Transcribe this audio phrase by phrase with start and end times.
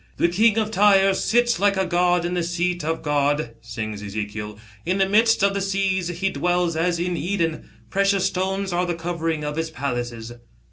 [0.17, 4.57] "The king of Tyre sits like a god in the seat of God," sings Ezekiel,
[4.83, 6.07] "'in the midst of the seas.
[6.07, 7.69] He dwells as in Eden.
[7.91, 10.31] Precious stones are the covering of his palaces."